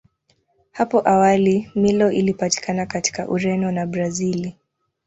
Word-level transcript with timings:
Hapo 0.71 0.99
awali 1.09 1.71
Milo 1.75 2.11
ilipatikana 2.11 2.85
katika 2.85 3.27
Ureno 3.29 3.71
na 3.71 3.85
Brazili. 3.85 4.57